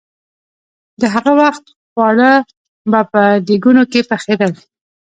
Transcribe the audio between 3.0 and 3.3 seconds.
په